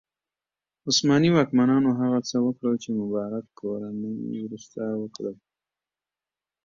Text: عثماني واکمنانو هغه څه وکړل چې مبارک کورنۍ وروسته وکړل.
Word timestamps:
عثماني 0.87 1.29
واکمنانو 1.31 1.89
هغه 2.01 2.19
څه 2.29 2.37
وکړل 2.47 2.75
چې 2.83 2.89
مبارک 2.99 3.45
کورنۍ 3.59 4.15
وروسته 4.43 4.81
وکړل. 5.01 5.35